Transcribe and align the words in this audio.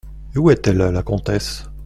Et 0.33 0.39
où 0.39 0.49
est-elle, 0.49 0.77
la 0.77 1.03
comtesse? 1.03 1.65